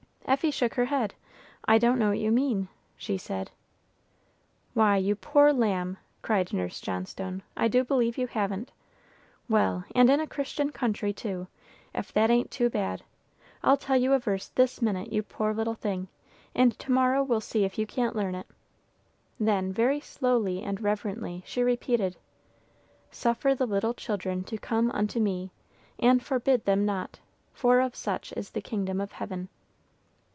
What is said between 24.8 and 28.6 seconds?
unto Me, and forbid them not, for of such is